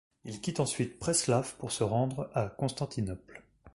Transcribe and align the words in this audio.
Il 0.25 0.41
quitte 0.41 0.59
ensuite 0.59 0.97
Preslav 0.97 1.53
pour 1.59 1.71
se 1.71 1.83
rendre 1.83 2.31
à 2.33 2.47
Constantinople. 2.47 3.43